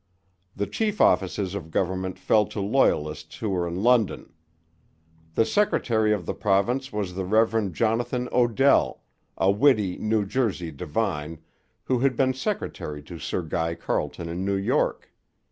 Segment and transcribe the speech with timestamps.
[0.55, 4.33] The chief offices of government fell to Loyalists who were in London.
[5.35, 7.71] The secretary of the province was the Rev.
[7.71, 9.03] Jonathan Odell,
[9.37, 11.37] a witty New Jersey divine,
[11.83, 15.11] who had been secretary to Sir Guy Carleton in New York.